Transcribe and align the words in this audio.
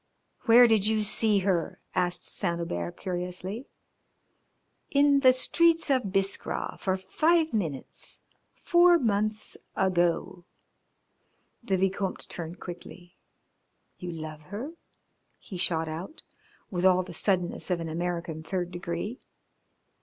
"Where 0.47 0.65
did 0.65 0.87
you 0.87 1.03
see 1.03 1.37
her?" 1.45 1.79
asked 1.93 2.25
Saint 2.25 2.57
Hubert 2.57 2.97
curiously. 2.97 3.67
"In 4.89 5.19
the 5.19 5.31
streets 5.31 5.91
of 5.91 6.11
Biskra, 6.11 6.79
for 6.79 6.97
five 6.97 7.53
minutes, 7.53 8.21
four 8.63 8.97
months 8.97 9.57
ago." 9.75 10.43
The 11.63 11.77
Vicomte 11.77 12.27
turned 12.27 12.59
quickly. 12.59 13.15
"You 13.99 14.11
love 14.11 14.41
her?" 14.41 14.71
he 15.37 15.57
shot 15.59 15.87
out, 15.87 16.23
with 16.71 16.83
all 16.83 17.03
the 17.03 17.13
suddenness 17.13 17.69
of 17.69 17.79
an 17.79 17.87
American 17.87 18.41
third 18.41 18.71
degree. 18.71 19.19